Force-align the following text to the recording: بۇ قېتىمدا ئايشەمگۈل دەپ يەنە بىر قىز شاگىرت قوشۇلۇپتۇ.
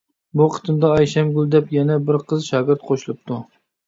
بۇ 0.39 0.45
قېتىمدا 0.53 0.89
ئايشەمگۈل 0.93 1.51
دەپ 1.55 1.67
يەنە 1.75 1.97
بىر 2.07 2.17
قىز 2.31 2.47
شاگىرت 2.53 2.87
قوشۇلۇپتۇ. 2.89 3.39